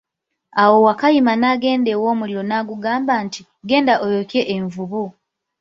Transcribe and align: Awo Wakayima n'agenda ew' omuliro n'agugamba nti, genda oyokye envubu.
Awo 0.61 0.77
Wakayima 0.87 1.33
n'agenda 1.37 1.89
ew' 1.95 2.07
omuliro 2.11 2.43
n'agugamba 2.45 3.13
nti, 3.25 3.41
genda 3.69 3.93
oyokye 4.05 4.41
envubu. 4.55 5.03